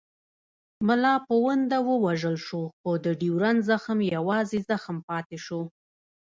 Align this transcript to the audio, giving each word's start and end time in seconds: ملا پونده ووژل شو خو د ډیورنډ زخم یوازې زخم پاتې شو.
ملا 0.87 1.13
پونده 1.27 1.77
ووژل 1.83 2.37
شو 2.45 2.61
خو 2.77 2.91
د 3.05 3.07
ډیورنډ 3.21 3.59
زخم 3.69 3.97
یوازې 4.15 4.59
زخم 4.69 4.97
پاتې 5.09 5.37
شو. 5.45 5.61